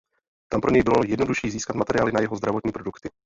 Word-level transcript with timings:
Tam 0.49 0.61
pro 0.61 0.71
něj 0.71 0.83
bylo 0.83 1.03
jednodušší 1.05 1.49
získat 1.51 1.75
materiály 1.75 2.11
na 2.11 2.21
jeho 2.21 2.35
zdravotní 2.35 2.71
produkty. 2.71 3.09